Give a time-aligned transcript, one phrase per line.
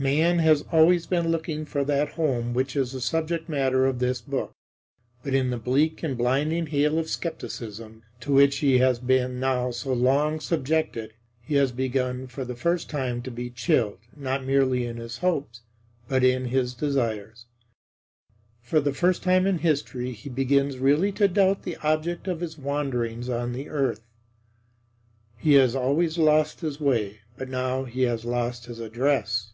[0.00, 4.22] Man has always been looking for that home which is the subject matter of this
[4.22, 4.54] book.
[5.22, 9.70] But in the bleak and blinding hail of skepticism to which he has been now
[9.72, 14.86] so long subjected, he has begun for the first time to be chilled, not merely
[14.86, 15.60] in his hopes,
[16.08, 17.44] but in his desires.
[18.62, 22.56] For the first time in history he begins really to doubt the object of his
[22.56, 24.00] wanderings on the earth.
[25.36, 29.52] He has always lost his way; but now he has lost his address.